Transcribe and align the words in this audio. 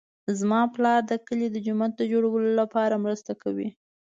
زما 0.39 0.61
پلار 0.75 0.99
د 1.09 1.11
کلي 1.27 1.47
د 1.51 1.57
جومات 1.65 1.91
د 1.97 2.01
جوړولو 2.11 2.49
لپاره 2.61 3.01
مرسته 3.05 3.31
کوي 3.43 3.69